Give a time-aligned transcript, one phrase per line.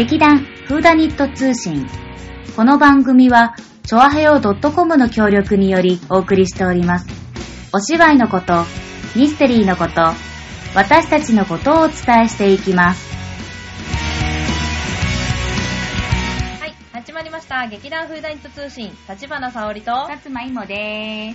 [0.00, 1.86] 劇団フーダニット通信。
[2.56, 7.06] この番組は、チョアヘヨ .com の協力によりお送りしております。
[7.74, 8.64] お芝居のこと、
[9.14, 10.00] ミステリーのこと、
[10.74, 13.14] 私たちのことをお伝えしていきます。
[16.62, 17.66] はい、始まりました。
[17.66, 21.34] 劇団フーダニット通信、立花沙織と、つまいもで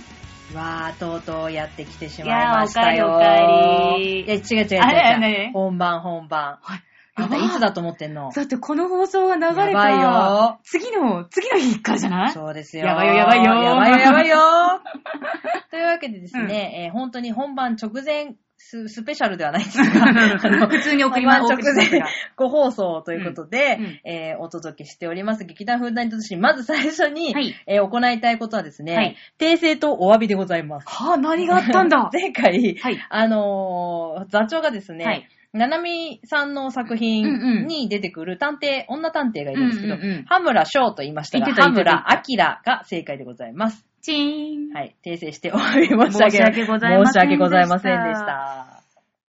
[0.50, 0.56] す。
[0.56, 3.14] わー、とうとうやってきてしまいましたよ。
[3.14, 6.58] おかえりおかえりいや、違う違う違う違うあれ何本番本番。
[6.64, 6.80] あ
[7.24, 7.50] んたい。
[7.50, 8.30] つだと思ってんの？
[8.34, 10.58] だってこの放送が流れたやばいよ。
[10.64, 12.32] 次の、次の日からじゃない？
[12.32, 12.84] そうですよ。
[12.86, 13.44] やばいよやばいよ。
[13.62, 14.36] やばいよやばいよ。
[15.70, 19.84] というわけでですね、えー本当に本番直前ス、スペシャルではないですが、
[20.66, 22.02] 普通に送りま本番直前
[22.36, 24.00] ご放送ということで、うんうん。
[24.04, 25.44] えーお届けしております。
[25.44, 27.54] 劇団風団としまず最初に、はい。
[27.66, 29.16] えー行いたいことはですね、はい。
[29.38, 30.86] 訂正とお詫びでございます。
[30.88, 32.08] はぁ、何があったんだ？
[32.12, 32.98] 前回、はい。
[33.08, 37.26] あのー座長がですね、はいななみさんの作品
[37.64, 43.86] んに出てくる探偵、女探偵がいるんですけど、うんうんうん羽村翔と言いましたが、言ってた羽言ってた村明が正解でございます。
[44.00, 44.72] チーン。
[44.72, 48.82] はい、訂正してお詫び申し上げ申し訳ございませんでした申し訳ございませんでした。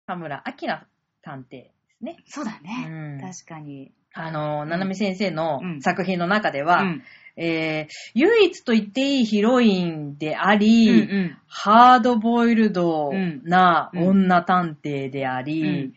[0.07, 0.67] 羽村明
[1.21, 2.17] 探偵ですね。
[2.25, 2.87] そうだね。
[2.89, 3.91] うん確かに。
[4.13, 7.03] あのー、ななみ先生のうん作品の中では、うん
[7.37, 13.11] えー唯一と言っていいヒロインであり、うんうんハードボイルド
[13.43, 15.93] なうん女探偵であり、う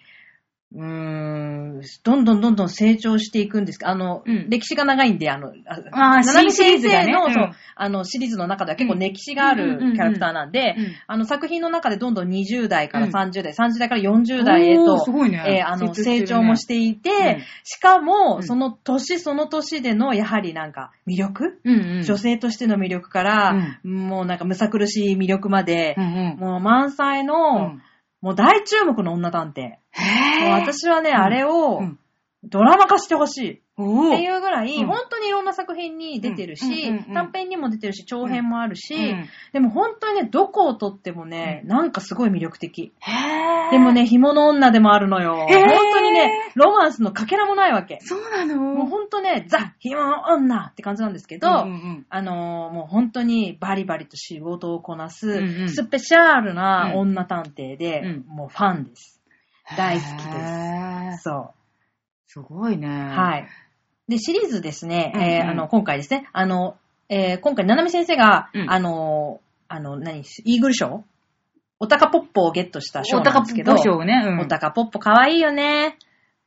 [0.76, 4.48] ーん、どんどんどんどん成長していくんですあの、うん。
[4.48, 5.52] 歴史が長いんで、あの、
[5.92, 13.12] あーななみ新シリー先生の、ねうんそう、あの、シリーズの中では結構歴史があるキャラクターなんでうん、あの、作品の中でどんどん20代からうん。
[13.12, 17.42] 30代、30代から40代へおとーすごいね、えーあの、成長もしていて、うん。
[17.64, 18.42] しかうも、ん。
[18.44, 21.58] その年その年での、やはりなんか、魅力？
[21.64, 22.02] うんうん。
[22.02, 26.38] 女性としての魅力から、もうなんかむさ苦しい魅力までう、んうん。
[26.38, 27.82] もう満載の、うん
[28.20, 29.60] もう大注目の女探偵。
[29.60, 29.78] へ
[30.40, 31.99] もうぇ私はね、うんあれをうん
[32.42, 33.62] ドラマ化してほしい。
[33.76, 34.86] おっていうぐらい、うん。
[34.86, 37.14] 本当にいろんな作品に出てるし、うんうんうんうん。
[37.14, 42.92] 短編にも出てるし、長編もあるし、うんでも本当にね、どこを撮ってもね、なんかすごい魅力的。
[43.70, 45.46] でもね、紐の女でもあるのよ。
[45.48, 45.68] へー。
[45.68, 47.98] 本当にね、ロマンスのかけらもないわけ。
[48.00, 48.56] そうなの？
[48.56, 55.68] もう本当ね、ザ・紐の女って感じなんですけど、うんうんあのーもう本当にバリバリと仕事をこなす、んうん。
[55.68, 58.24] スペシャルな女探偵で、うん。
[58.26, 59.20] もうファンです。
[59.76, 61.22] 大好きです。
[61.22, 61.54] そ
[62.32, 62.86] すごいね。
[62.86, 62.90] う。
[62.90, 63.48] はい。
[64.08, 66.76] で、シリーズですね、うんうんえーあの、今回ですね、あの、
[67.08, 71.02] えー今回、ななみ先生が、うんあのー、あの、何、イーグル賞
[71.80, 74.22] おたかポッポをゲットした賞おなんですけど、高っぽ賞ね。
[74.28, 75.98] うんおたかポッポかわいいよね。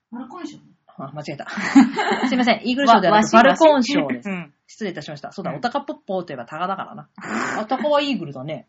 [0.10, 0.58] ファルコン賞
[0.96, 1.48] あ、間違えた。
[2.30, 4.32] すいません、イーグル賞ではなくファルコン賞ですう。
[4.32, 4.54] ん。
[4.68, 5.34] 失礼いたしました。
[5.34, 7.10] そうだ、うんおたかポッポといえばタカだからな。
[7.60, 8.68] あたかはイーグルだね。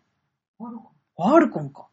[0.58, 1.86] ファルコンか。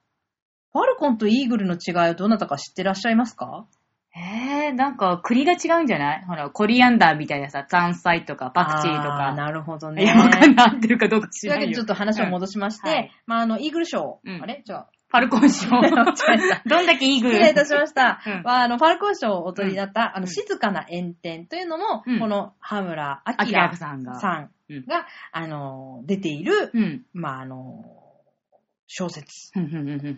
[0.73, 3.67] ファルコンとイーグルの違いをどなたか知ってらっしゃいますか？
[4.13, 6.25] えー、なんか、栗が違うんじゃない？
[6.25, 9.33] ほら、コリアンダーみたいなさ、山菜とかパクチーとあか。
[9.35, 10.03] なるほどね。
[10.03, 10.67] いや、わかんない。
[10.75, 11.67] 合ってるかどうか知らないよ。
[11.67, 14.63] というわけでちょっと話を戻しまして、うんはいまあ、あの、イーグル賞、うんあれ？
[14.65, 15.69] じゃあ、ファルコン賞。
[16.67, 17.35] どんだけイーグル？
[17.35, 18.21] 失礼いたしました。
[18.25, 24.19] うんはあの、ファルコン賞をお取りになった、あの、うん静かな炎天というのも、うんこの、羽村アキ明ラさんが。
[24.19, 27.05] さんうんが、あの、出ている、うん。
[27.13, 27.85] まあ、あの、
[28.87, 29.51] 小説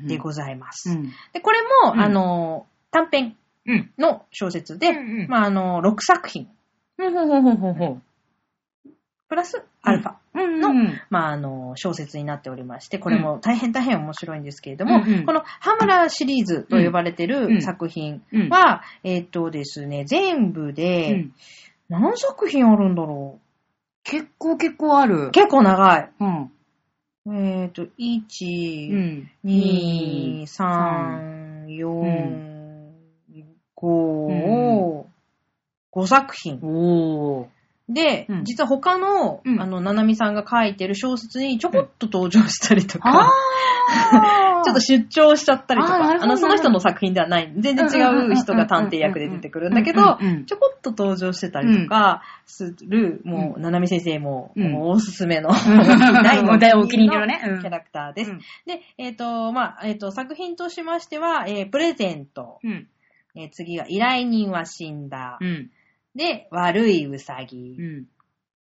[0.08, 0.90] でございます。
[0.90, 1.12] うん。
[1.32, 3.36] で、これも、うんあの、短編うん。
[3.98, 4.98] の小説で、うん。
[4.98, 6.48] うんまあ、あの、6作品、
[6.98, 7.98] ほうほうほうほうほうほ
[9.30, 10.12] プラスアルファ。
[10.12, 10.16] う。
[10.36, 11.02] うんのうん。
[11.10, 15.26] まあ、あの、小説になっておりまして、これも大変大変面白いんですけれども、うんうん。
[15.26, 17.56] このハムラシリーズと呼ばれてうん。
[17.56, 18.50] る作品うん。
[18.50, 21.34] は、えっとですね、全部うでん、
[21.90, 23.40] 何作品あるんだろ
[24.04, 25.28] 結構結構ある。
[25.28, 25.32] う。。
[25.32, 26.10] 結構長い。
[26.20, 26.52] うん。
[27.26, 29.32] えっと、う1、ん。
[29.46, 32.53] 2、3、4、
[33.84, 35.06] 5、
[35.94, 36.60] 5作品。
[36.64, 37.48] おー。
[37.90, 38.44] で、うん。
[38.46, 39.62] 実は他の、うん。
[39.62, 43.30] あの、ななみさんが書いてる小説にちょこっと登場したりとか、
[44.64, 56.60] ちょっと出張しちゃったりとか、あーなるほどあの、その人の作品ではない、全然違う人が探偵役で出てくるんだけどうんうんうんうん、ちょこっと登場してたりとかする、もう、ななみ先生も、うんもうおすすめの、 ん。
[56.60, 57.42] 大お気に入りのね。
[57.46, 57.62] うん。
[57.62, 58.32] キャラクターです。
[58.32, 58.38] うん。
[58.66, 62.88] で、えっ、と、まあ、えっ、と、作品としましては、えープレゼント、うん。
[63.36, 65.72] えー次が依頼人は死んだ、うん。
[66.16, 68.06] で、悪いうさぎ、うん。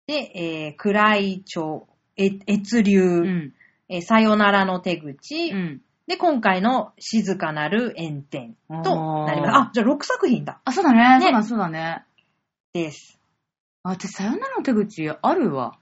[0.07, 1.87] で、えー暗い蝶、
[2.17, 3.55] え越流、うん。
[3.89, 5.81] えーさよならの手口、うん。
[6.07, 9.57] で、今回の静かなる炎天となります。
[9.57, 10.61] あじゃあ6作品だ。
[10.65, 11.19] あ、そうだね。
[11.19, 12.05] ねそうだ、そうだね。
[12.73, 13.19] です。
[13.85, 15.79] あ、私、さよならの手口あるわ。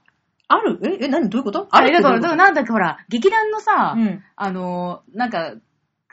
[0.47, 0.79] ある？
[0.83, 1.29] え、え、何？
[1.29, 1.67] どういうこと？
[1.69, 2.29] あれ、だから、ういうこと？
[2.29, 4.23] だからなんだっけ、ほら、劇団のさ、うん。
[4.35, 5.53] あのー、なんか、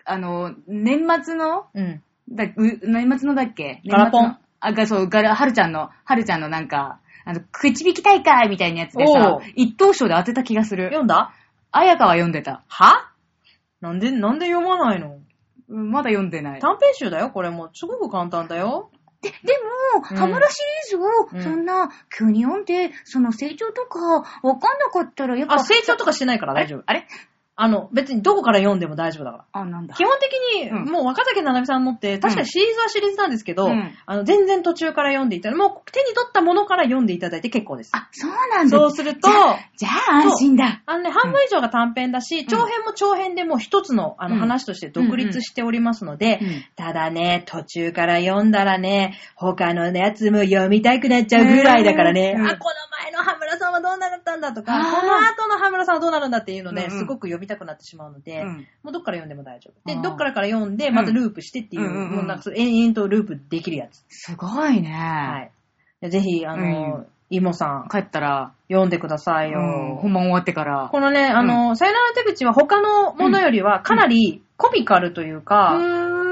[0.04, 2.02] あのー、年末の、うん。
[2.31, 3.81] だう年末のだっけ？
[3.87, 10.84] ガラポン年あ、が、そう、が、はるちゃんの、はるちゃんのなんか、あの、口引き大会みたいなやつでおさう、一等賞で当てた気がする。
[10.87, 11.32] 読んだ？
[11.73, 12.64] あやかは読んでた。
[12.69, 13.12] は？
[13.81, 15.19] なんで、なんで読まないの？
[15.69, 16.61] うんまだ読んでない。
[16.61, 17.70] 短編集だよ、これも。
[17.75, 18.90] すごく簡単だよ。
[19.20, 19.37] で、で
[19.94, 20.61] も、うんハムラシ
[20.93, 24.23] リーズを、うんそんな、急に読んで、その成長とか、わ
[24.58, 25.55] かんなかったら、やっぱ。
[25.55, 26.82] あ、成長とかしてないから大丈夫。
[26.87, 27.06] あれ？
[27.58, 29.44] あの、別にどこから読んでも大丈夫だから。
[29.62, 29.94] あ、なんだ。
[29.94, 30.30] 基本的
[30.62, 30.92] に、うん。
[30.92, 33.94] もう若竹七海さんのって、確かにシリーズはシリーズなんですけど、うん。
[34.04, 37.92] あの、全然途中から読んでいただもう手に取ったものから読んでいただいて結構です。
[37.94, 38.78] あ、そうなんだ。
[38.78, 39.28] そうすると、
[39.76, 40.82] じゃあ、安心だ。
[40.84, 42.46] あのね、半分以上が短編だし、ん。
[42.46, 44.40] 長編も長編でもう一つのあのうん。
[44.40, 46.64] 話として独立しておりますので、うん。
[46.76, 52.46] ただね、途中から読んだらね、他のやつも読みたくなっちゃうぐらいだからね、うん。
[52.46, 55.00] あ、この前の羽村さんはどうなったんだとか、あー。
[55.00, 56.98] この後の羽村さんはどうなるんだっていうので、うんうん。
[56.98, 59.94] すごく読みたくなってしまうので、うんもうどっから読んでも大丈夫。
[59.94, 64.04] で、どっからから読んで、うんまたループしてっていう、うんうんうんもうなんか延々とループできるやつ。
[64.08, 64.90] すごいね。
[64.90, 65.50] はい。
[66.00, 69.58] でぜひ、あの、うんイモさん、帰ったら、読んでくださいよ。
[69.58, 69.62] う
[69.94, 70.88] ん本番終わってから。
[70.93, 75.82] このね、あの、さよなら手口は他のものよりはかなりコミカルというか、う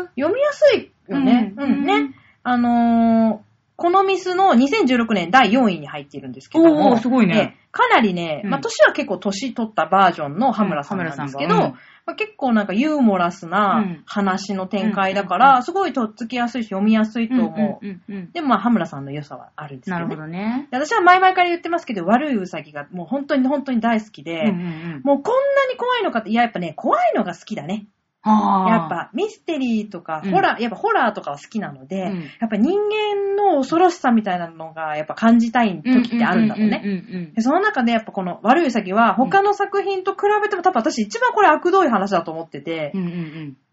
[0.02, 1.52] ん読みやすいよね。
[1.56, 2.14] ううんん、ね。
[2.44, 17.84] あのーこのミスの2016年第4位に入っているんですけども、おーすごいねえかなりね、うんまあ、年は結構年取ったバージョンの羽村さんなんですけど、うん羽村さんがまあ、結構なんかユーモラスうなん話の展開だかうんうんら、すごいとっつきやすいし読みやすいと思う。
[17.84, 20.04] うんうんうんでもまあ、羽村さんの良さはあるんですけどね。
[20.04, 20.68] なるほどね。
[20.70, 27.86] で私は前々から言ってますけど、悪いウサギがもう本当に本当に大好きで、うんうんうんもうこんなに怖いのかって、いや、やっぱね、怖いのが好きだね。
[28.30, 37.32] はあやっ、ぱミステリーとか、うんホラー、やっぱホラーとかは好きなので、うんやっぱ人間の恐ろしさみたいなのがやっぱ感じたい時ってあるんだろうね。
[37.38, 42.92] その中でやっぱこの悪いウサギは他の作品と比べても多分私一番これ悪どい話だと思ってて、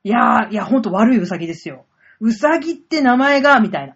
[0.03, 1.85] いやー、いやほんと悪いウサギですよ。
[2.19, 3.95] ウサギって名前が、みたいな。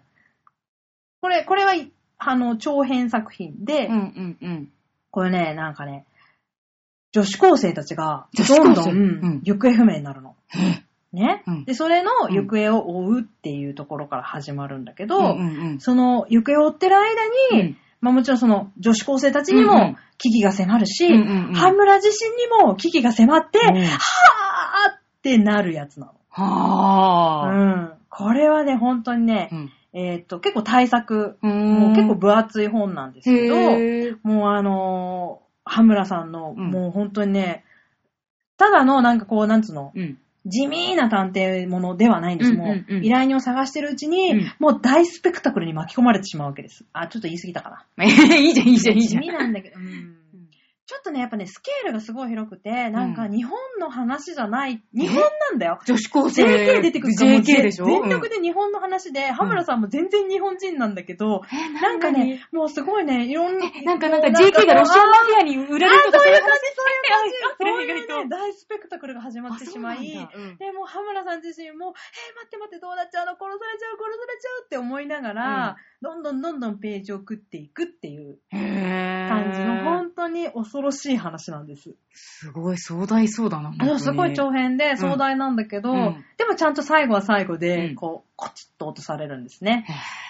[1.20, 1.72] これ、これは、
[2.18, 3.88] あの、長編作品で、
[5.10, 6.06] これね、なんかね、
[7.12, 10.35] 女子高生たちが、どんどん行方不明になるの。
[11.12, 11.64] ね、うん。
[11.64, 17.76] で、それの行方を追うっていうところから始まるんだけど、うんうんその行方を追ってる間に、うん。
[18.00, 21.54] まあもちろんその女子高生たちにも危機が迫るし、うんうんうん。
[21.54, 23.76] 羽村自身にも危機が迫って、うん。
[23.78, 27.52] はぁーってなるやつなはあ。
[27.52, 27.60] の。
[27.60, 27.92] うん。
[28.10, 29.72] これはね、本当にね、うん。
[29.94, 36.70] えーっと、結構大作、ももう結構分厚い本なんですけど、もうあのー羽村さんの、うん。
[36.70, 37.64] もう本当にね、
[38.56, 40.18] ただのなんかこう、なんつうの、うん。
[40.46, 42.52] 地味な探偵ものではないんです。
[42.52, 46.84] うんうんうんもう依頼人を探してるうちに、うんもう大スペクタクルに巻き込まれてしまうわけです。
[46.92, 48.04] あ、ちょっと言い過ぎたかな。
[48.06, 49.22] いいじゃん、いいじゃん、いいじゃん。
[49.22, 50.16] 地味なんだけど、うん
[50.86, 55.80] ちょっとね、やっぱね、スケールがすごい広くて、なんか日本の話じゃない、日本なんだよ。
[55.84, 56.44] 女子高生。
[56.44, 57.86] JK 出てくるから JK でしょ？
[57.86, 67.36] 全力で日本の話で、羽村さんも全然日本人なんだけど、えなんかね、もうすごいね、いろんな、なんかなんか JK がロシアマフィアに売られるとかそういう感じ、話そういう感じ？
[67.58, 69.98] そういう ね、大スペクタクルが始まってしまい、
[70.58, 73.26] で、もう羽村さん自身も、えー、待って待って、どうなっちゃう？
[73.26, 74.64] の殺されちゃう、殺されちゃう？
[74.66, 81.94] って思いながら、どんどんどんどんページを食っていくっていう感じの、本当に恐ろしい話なんです。
[82.12, 83.74] すごい壮大そうだな。
[83.78, 84.98] あのすごい長編でん。
[84.98, 86.24] 壮大なんだけど、うん。
[86.36, 87.94] でもちゃんと最後は最後で、うん。
[87.94, 89.86] こう、コチッと落とされるんですね。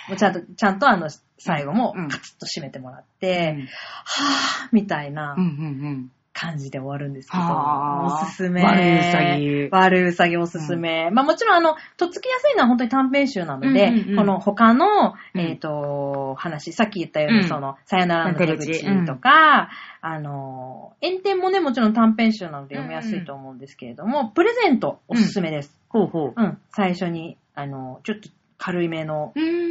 [0.08, 2.08] へもうちゃんと、ちゃんとあの、最後もうん。
[2.08, 3.68] カチッと締めてもらっーて、
[4.04, 5.34] はぁーみたいな。
[5.36, 5.50] うんうんう
[5.90, 8.62] ん感じで終わるんですけど、おすすめ。
[8.62, 11.10] 悪いウサギ悪いうさぎおすすめ。
[11.10, 14.16] まあもちろんあの、とっつきやすいのは本当に短編集なので、うんうんうん。
[14.16, 15.40] この他の、うん。
[15.40, 17.48] えっ、と、話、さっき言ったように、うん。
[17.48, 19.70] その、さよならの手手口口とか、
[20.02, 25.74] あの、炎天もね、もちろん短編集なので読みやすいと思うんですけれども、プレゼントおすすめです。
[25.88, 26.34] ほうほう。
[26.36, 28.28] うん、最初に、あの、ちょっと
[28.58, 29.65] 軽いめの、うーん。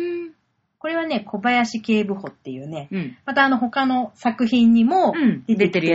[0.85, 3.17] これはね、小林警部補っていうね、うん。
[3.25, 5.43] またあの他の作品にもうん。
[5.47, 5.87] 出てる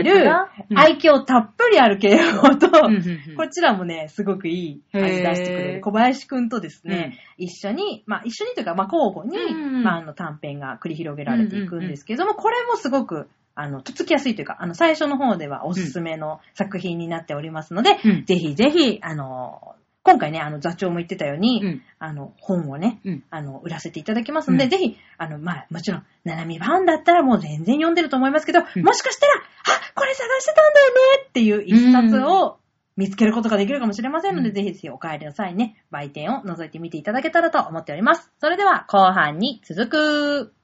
[0.68, 0.76] うん。
[0.76, 5.80] 愛嬌たっぷりある警部補と、うんこちらもね、すごくいい味出してくれる。
[5.80, 9.54] 小林くんとですね、一緒に、まあ一緒にというか、まあ交互に、
[9.84, 18.24] まああの短編が繰り広げられていくんですけども、これもすごく、あの、とっつきやすいというか、あの、最初の方ではおすすめの作品になっておりますので、うん。
[18.24, 21.82] ぜひぜひ、あの、今回ね、あの、座長も言ってたように、うん。
[21.98, 23.24] あの、本をね、うん。
[23.30, 24.70] あの、売らせていただきますので、うん。
[24.70, 28.82] ぜひ、あの、まあ、もちろん、ななみファンだったらもう全然読んでると思いますけど、うん。
[28.82, 32.58] もしかしたら、あ、これ探してたんだよねっていう一冊を
[32.96, 34.54] 見つけることができるかもしれませんので、うん。
[34.54, 38.30] ぜひぜひお帰りの際にね、売店を覗いてみていただけたらと思っております。
[38.40, 40.59] それでは、後半に続く。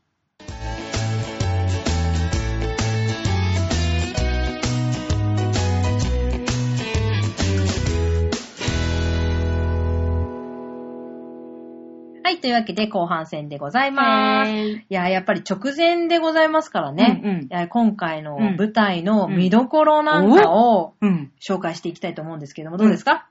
[12.36, 14.50] というわけで後半戦でございます。
[14.50, 14.84] いい。
[14.88, 17.20] や、やっぱり直前でございますからね。
[17.22, 21.32] うんうんいや今回のうん舞台の見どころなんかをうん。
[21.40, 23.28] 紹介していきたいと思うんですけども、どうですか、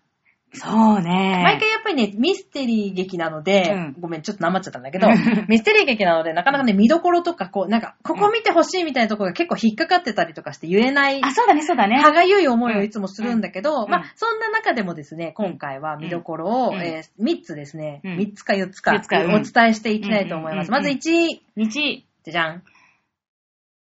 [0.55, 1.41] そうね。
[1.43, 5.07] 毎回やっぱりね、ミステリー劇なので、うんごめん、ちょっとなまっちゃったんだけど、
[5.47, 11.97] ミステリー劇なので、なかなかね、見どころとか、こう、なんか、ここ見てほしいみたいなところが結構引っかかってたりとかして言えない、あ、そうだね、そうだね。
[11.97, 20.71] 歯がゆい思いをいつもするんだけど、うんまあ、そんな中でもですね、今回は見どころを、うんえ3つですね、うん3つか4つか四つかうんお伝えしていきたいと思います。
[20.71, 22.63] まず1位、日、じゃじゃん。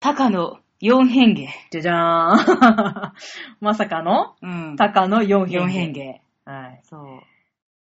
[0.01, 1.41] 高野四変化。
[1.71, 3.13] じゃじゃーん。
[3.61, 4.77] まさかの、うん。
[4.77, 6.21] タの4四変変化。
[6.45, 6.81] はい。
[6.85, 7.01] そう。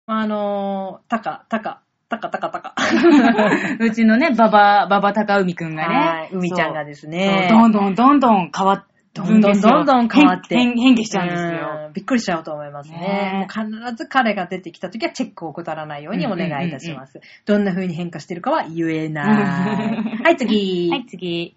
[0.06, 2.74] あのー、タカ、タカ、タカタカタカ。
[3.78, 5.94] うちのね、ババ、ババ高海くんがね。
[5.94, 11.86] はい海ちゃんがですねどんどんどんどん変わってどんどんどんどん変わって変変化しちゃうんですよ。
[11.86, 12.98] うんびっくりしちゃうと思いますね。
[12.98, 17.20] ねもう必ず彼が出てきた時はチェックを怠らないようにお願いいたします。
[17.46, 20.22] どんな風に変化してるかは言えない。
[20.22, 20.88] はい、次。
[20.90, 21.56] はい、次。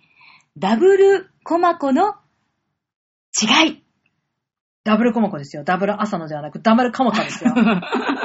[0.57, 2.15] ダブルコマコの
[3.39, 3.82] 違い。
[4.83, 5.63] ダブルコモコですよ。
[5.63, 7.53] ダブル朝のではなく、ダブルカモカですよ。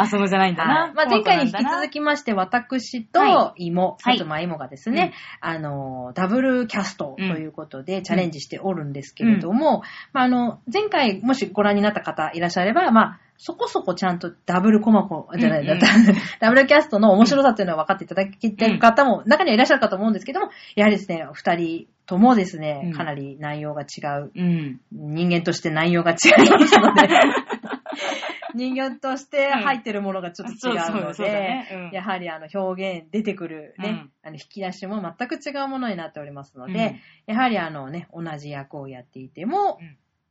[0.00, 0.92] あ、そのじゃないんだな。
[0.94, 1.90] まあ、前回に引き続き。
[1.90, 4.18] きまして、私はと妹、はい。
[4.18, 15.78] さつまいもがですね、あの、ダブルキャストということでチャレンジしておるんですけれども、まあ、あの、前回もしご覧になった方いらっしゃれば、まあ、そこそこちゃんとダブルコマコ、じゃない、うんうん。
[16.40, 22.92] ダブルキャストの面白さっていうのは分かっていただけてる方も、中にはいらっしゃるかと思うんですけども、やはりですね、二人ともですね、うん。
[22.92, 24.30] かなり内容が違う。
[24.36, 24.80] うん。
[24.92, 26.14] 人間として内容が違
[26.44, 27.08] いますので、
[28.54, 31.68] 人間として入ってるものがちょっと違うのでね。
[31.72, 39.78] うん、やはりあの表現、出てくるね、あの引き出しも全く違うものになっておりますので、やはりあのね、同じ役をやっていても、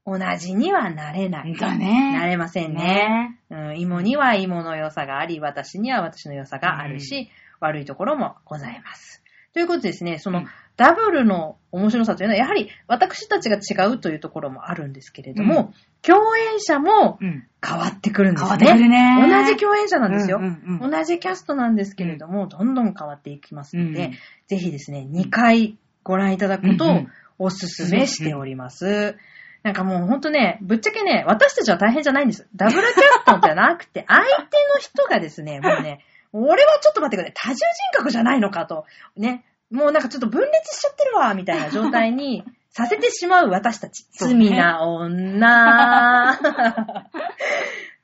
[0.06, 1.56] 同じにはなれない。
[1.56, 2.14] だね。
[2.14, 3.40] なれませんね。
[3.50, 9.24] うん、芋には芋の良さがあり、私には私の良さがあるし、悪いところもございます。
[9.54, 10.48] ということでですね、その、うん
[10.80, 17.46] ダブルの面白さというのは、やはり私たちが違うというところもあるんですけれども、共演者もうん。
[17.62, 18.50] 変わってくるんですね。
[18.50, 19.44] 変わってくるね。
[19.44, 20.40] 同じ共演者なんですよ。
[20.82, 24.14] 同じキャストなんですけれども、どんどん変わっていきますので、うん
[24.48, 27.02] ぜひですね、2回ご覧いただくことを
[27.38, 29.18] おすすめしております。
[29.64, 32.48] なんかもうほんとね、ぶっちゃけね、私たちは大変じゃないんです。
[32.56, 36.00] ダブルキャストじゃなくて、 相手の人がですね、もうね、
[36.32, 37.66] 俺はちょっと待ってくれ、多重人
[37.98, 38.86] 格じゃないのかと、
[39.18, 44.06] ね、もうなんかちょっと分裂しちゃってるわ、みたいな状態に させてしまう私たち。
[44.12, 46.40] そうね罪な女。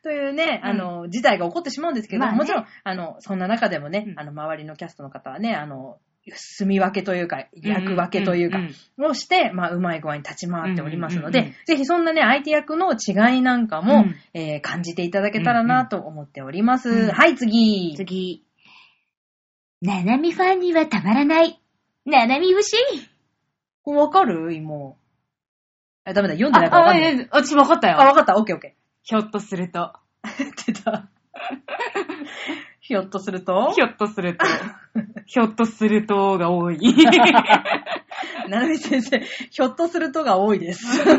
[0.04, 5.98] というね、うんあの、事態が起こってしまうんですけど、まあねもちろん、あの、そんな中でもね、うんあの、周りのキャストの方はね、あの、
[6.34, 16.90] 住み分けというか、役分けというかんん、をして、まあ、うまい具合に立ち回っておりますので、うんうんうんうんぜひそんなね、相手役の違いなんかも、うんえー感じていただけたらなと思っております。
[16.90, 17.94] うんはい、次。
[17.96, 18.45] 次。
[19.86, 21.62] ななみファンにはたまらない。
[22.06, 22.75] ななみ節。
[23.84, 24.54] これわかる？
[24.54, 24.94] 今。
[26.06, 27.27] あ、ダメだ、読んでないからわかんない。
[27.32, 28.00] あ、あ私分かったよ。
[28.01, 29.94] あ、わかった、オッケーオッケひょっとすると。
[30.24, 30.74] ー。
[30.74, 31.10] 出た。
[32.80, 33.72] ひょっとすると？
[33.74, 34.46] ひょっとすると。
[35.25, 36.77] ひょっとするとが多い。
[38.50, 40.86] ななみ先生、ひょっとするとが多いです。
[41.03, 41.17] ひょっ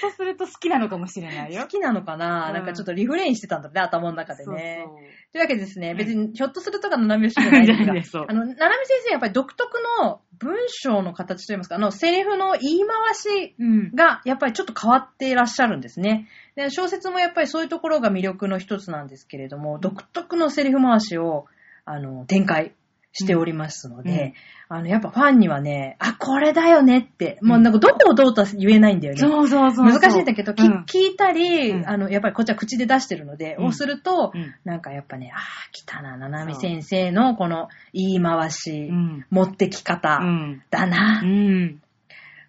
[0.00, 1.68] とすると好きなのかもしれないよ好。
[1.68, 4.84] きなのかな、うんなんかちょっとリフレインしてたんだね、頭の中でね。
[4.84, 4.96] そう
[5.32, 13.90] というわけでですね、別にひょっとするとかななみ節じゃないです そうが、あの、ななみ先生やっぱり独特の文章の形といいますか、あの、セリフの言い回しうん。
[13.92, 16.28] がやっぱりちょっと変わっていらっしゃるんですね。
[16.56, 21.46] で小説もやっぱりそういうところが魅力の一つなんですけれども、独特のセリフ回しを、
[21.84, 22.74] あの、展開
[23.12, 24.34] しておりますので、
[24.68, 29.20] あの、やっぱファンにはね、あ、これだよねって、もうなんかどこをどうとは言えないんだよね。
[29.20, 29.84] そうそうそう。
[29.84, 30.84] 難しいんだけど、きうん。
[30.84, 31.88] 聞いたり、うん。
[31.88, 33.64] あの、やっぱりこっちは口で出してるので、うん。
[33.66, 34.54] をすると、うん。
[34.64, 35.40] なんかやっぱね、ああ、
[35.72, 39.26] 来たな、ななみ先生のこの言い回し、うん。
[39.30, 40.62] 持ってき方、うん。
[40.70, 41.82] だな、うん。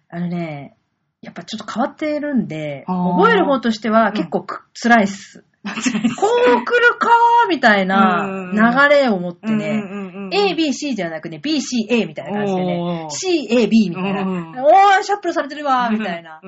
[0.08, 0.76] あのね、
[1.22, 5.44] やっぱちょっと変わってるんで、覚える方としては結構く、 辛いっす。
[5.64, 8.56] こう来るかーみたいなうん。
[8.56, 10.01] 流れを持ってね、うんうんうんうん
[10.32, 13.06] A, B, C じゃなくね、B, C, A みたいな感じでね。
[13.10, 14.48] C, A, B みたいな、うん。
[14.64, 16.40] おー、シャッフルされてるわーみたいな。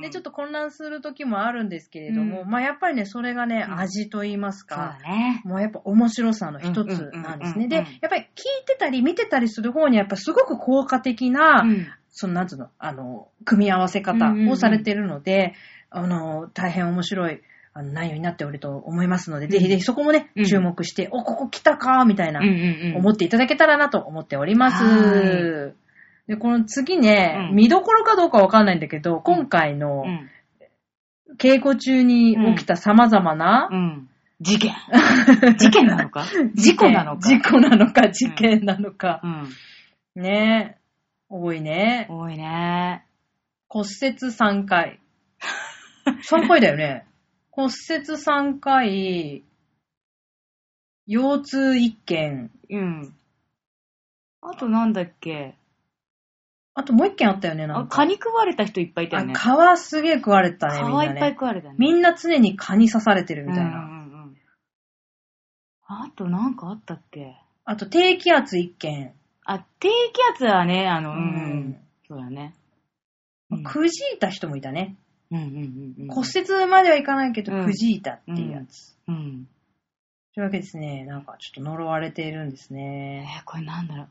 [0.00, 2.48] で、ちょっと混乱する時もあるんですけれども、うん。
[2.48, 3.78] まあやっぱりね、それがね、うん。
[3.78, 4.96] 味と言いますか。
[5.44, 7.68] もうやっぱ面白さの一つなんですね。
[7.68, 8.28] で、やっぱり聞い
[8.66, 11.86] てたり見てたりする方にはやっぱすごく効果的な、うん。
[12.12, 15.54] そのなんつうの、あの、組み合わせ方をされているので、
[15.90, 17.40] あの、大変面白い。
[17.80, 22.96] あの内容になっておると思いますので、ぜひぜひそこもね、うん注目して、お、ここ来たかみたいな、うんうんうん。
[22.98, 24.84] 思っていただけたらなと思っております。
[24.84, 25.72] は
[26.28, 30.28] で、この次ね、うん見どころかどうかわかんないんだけど、今回のうん。
[31.38, 34.08] 稽古中に起きた様々な、うん。
[34.40, 34.74] 事件。
[35.58, 36.24] 事件なのか？
[36.54, 37.20] 事故なのか？
[37.28, 39.20] 事故なのか、事件なのか？
[40.16, 40.22] うん。
[40.22, 40.80] ねえ。
[41.28, 42.06] 多いね。
[42.10, 43.04] 多いね。
[43.68, 44.98] 骨折3回。
[46.28, 47.06] 3回だよね。
[47.50, 49.42] 骨折3回、
[51.06, 52.50] 腰痛1件。
[52.70, 53.14] うん。
[54.42, 55.56] あとなんだっけ？
[56.74, 57.96] あともう1件あったよね、なあ、んか。
[57.96, 59.34] 蚊に食われた人いっぱいいたよね。
[59.36, 61.30] あ皮すげえ食われてたね、みん蚊いっぱい。
[61.32, 61.74] 食われたね。
[61.78, 63.70] みんな常に蚊に刺されてるみたいな。
[63.70, 64.36] うんうんうん。
[65.86, 67.36] あとなんかあったっけ？
[67.64, 69.14] あと低気圧1件。
[69.44, 69.92] あ、低気
[70.34, 71.22] 圧はね、あの、ううん
[71.70, 71.86] ん。
[72.06, 72.54] そうだね。
[73.50, 74.96] うんくじいた人もいたね。
[75.30, 76.08] うんうんうんうん。
[76.08, 78.96] 骨折まではいかないけど、うんくじいたっていうやつ。
[79.08, 79.46] うん。
[80.34, 83.28] というわけですね、なんかちょっと呪われているんですえね。
[83.40, 84.08] ー、これなんだろう。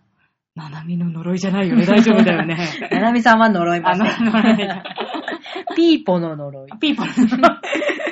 [0.55, 1.85] ななみの呪いじゃないよね。
[1.85, 2.57] 大丈夫だよね。
[2.91, 4.25] ななみさんは呪いまあ の、せん。
[4.25, 4.83] 呪いじゃ
[5.75, 6.69] ピーポの呪い。
[6.79, 7.59] ピーポーの呪い。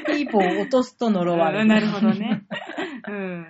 [0.05, 1.65] ピーポを落とすと呪われる。
[1.65, 2.43] なるほどね。
[3.09, 3.45] うん。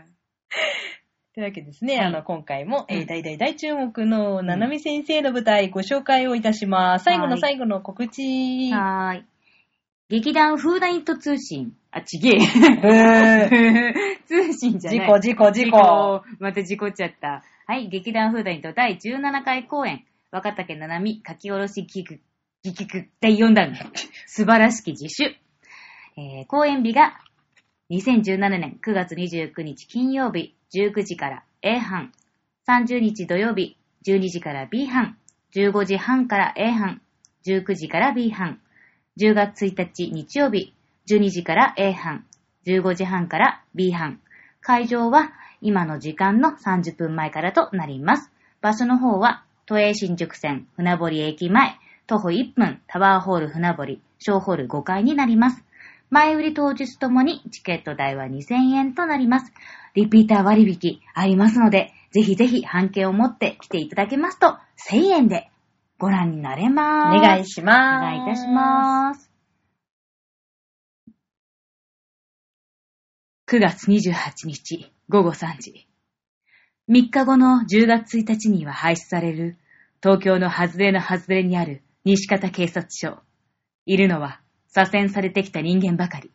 [1.36, 7.06] というわけですね、はいあの、今回も、えー、うん大大大注目のななみ先生の舞台ご紹介をいたします。
[7.06, 8.72] 最後のはい最後の告知。
[8.72, 9.26] はーい。
[10.10, 11.74] 劇団フーダニット通信。
[11.92, 12.40] あ、ちげえ。
[12.40, 13.94] へ
[14.26, 15.00] 通信じゃない。
[15.00, 16.24] 事故、事故、事故。。
[16.40, 17.44] また事故っちゃった。
[17.66, 20.06] はい、劇団フーダニット第17回公演。
[20.32, 22.22] 若竹ななみ書き下ろし劇
[22.64, 23.74] 劇劇第4弾。
[24.28, 25.36] 素晴らしき自主。
[26.18, 27.20] えー公演日が
[27.92, 32.14] 2017年9月29日金曜日19時から A 班。
[32.66, 33.76] 30日土曜日
[34.08, 35.18] 12時から B 班。
[35.54, 37.02] 15時半から A 班。
[37.46, 38.62] 19時から B 班。
[39.20, 40.76] 10月1日日曜日
[41.10, 42.24] 12時から A 班。
[42.68, 44.20] 15時半から B 班。
[44.62, 48.32] 会場は今の時間の30分前からとなります。
[48.62, 55.64] 場所の方は都営新宿線船堀駅前、徒歩1分タワーホール船堀、小ホール5階になります。
[56.12, 59.52] 前売り当日ともにチケット代は2000円となります。
[59.96, 64.58] リピーター割引ありますので、ぜひぜひ半券を持って来ていただけますと
[64.92, 65.50] 1000円で
[66.00, 67.22] ご覧になれおます。
[67.22, 67.78] 願いしします。
[67.78, 69.32] お願いいたします。
[73.50, 75.88] 9月28日午後3時。
[76.90, 79.58] 3日後の10月1日には廃止される
[80.04, 83.18] 東京の外れの外れにある西方警察署。
[83.86, 86.30] いるのは左遷されてきた人間ばかり。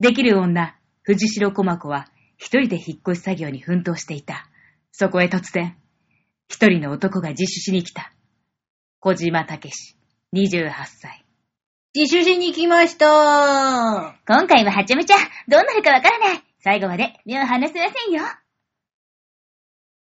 [0.00, 2.06] できる女、藤代駒子は
[2.38, 4.48] 一人で引っ越し作業に奮闘していた。
[4.92, 5.76] そこへ突然、
[6.48, 8.12] 一人の男が自首しに来た。
[9.04, 9.96] 小島武史、
[10.32, 11.24] 28歳。
[11.92, 14.14] 自首しに来ました。
[14.28, 15.16] 今回ははちゃめちゃ、
[15.48, 16.44] どうなるかわからない。
[16.60, 18.22] 最後まで目を離せませんよ。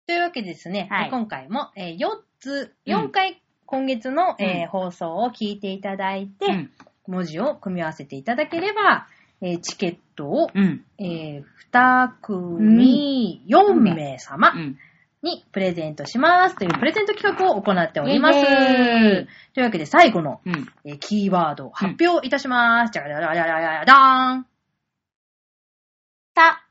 [0.08, 2.08] というわけでですね、はい今回も、えー4
[2.40, 6.70] つ、うん4回今月の、えーうん放送を聞いていただいて、うん。
[7.06, 9.06] 文字を組み合わせていただければ、
[9.40, 10.84] えーチケットを、うん。
[10.98, 14.78] えー2組4名様うん。
[15.22, 18.40] にプレゼントしますというプレゼント企画を行っております。
[18.40, 20.68] というわけで最後の、うん。
[20.84, 22.92] えーキーワードを発表いたします。
[22.92, 24.46] じゃじゃじゃじゃじゃじゃじゃーん
[26.34, 26.64] た、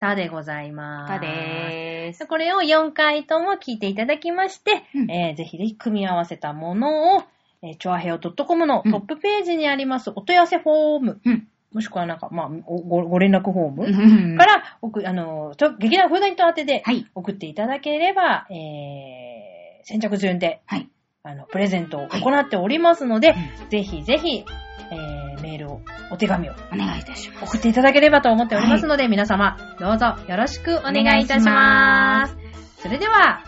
[0.00, 1.12] たでございます。
[1.14, 2.26] たでーす。
[2.26, 7.22] これを4回とも聞いていただきまして、うんえーぜひぜひ組み合わせたものを、
[7.62, 11.48] えー、チョアヘオ .com のトップページにありますお問い合わせフォーム、うん。
[11.72, 17.06] もしくはなんか、まあ、おごご連絡フォーム、うんから、送あの、と劇団フーダニット宛てではい。
[17.14, 20.88] 送っていただければ、えー、先着順で、はい。
[21.22, 23.34] あの、プレゼントを行っておりますので、
[23.66, 24.44] うぜひぜひ、
[24.90, 27.50] えー、メールを、お手紙をお願いいたします。
[27.50, 32.36] 送っていただければと思っておりますので、皆様、どうぞよろしくお願いいたします。
[32.78, 33.44] それでは、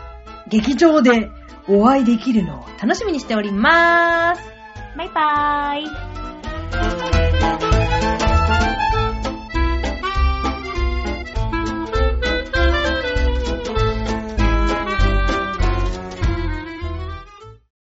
[0.48, 1.30] 劇場で
[1.68, 4.42] お会いできるのを楽しみにしております。
[4.96, 7.09] バイバーイ。